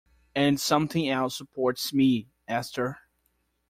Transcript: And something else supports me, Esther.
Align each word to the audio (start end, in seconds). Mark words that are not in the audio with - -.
And 0.33 0.59
something 0.59 1.07
else 1.07 1.37
supports 1.37 1.93
me, 1.93 2.31
Esther. 2.47 2.97